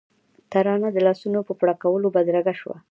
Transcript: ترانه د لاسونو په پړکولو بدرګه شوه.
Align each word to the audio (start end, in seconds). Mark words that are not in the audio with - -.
ترانه 0.51 0.89
د 0.93 0.97
لاسونو 1.05 1.39
په 1.47 1.53
پړکولو 1.61 2.07
بدرګه 2.15 2.53
شوه. 2.59 2.75